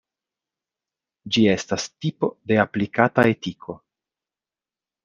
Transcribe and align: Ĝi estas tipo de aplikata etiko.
Ĝi 1.35 1.43
estas 1.53 1.87
tipo 2.07 2.31
de 2.53 2.59
aplikata 2.65 3.31
etiko. 3.37 3.79